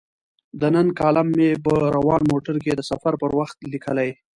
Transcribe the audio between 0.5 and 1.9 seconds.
د نن کالم مې په